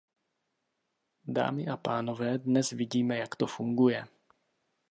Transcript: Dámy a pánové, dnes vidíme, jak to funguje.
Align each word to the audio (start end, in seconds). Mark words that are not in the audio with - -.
Dámy 1.27 1.67
a 1.67 1.77
pánové, 1.77 2.37
dnes 2.37 2.69
vidíme, 2.69 3.17
jak 3.17 3.35
to 3.35 3.47
funguje. 3.47 4.05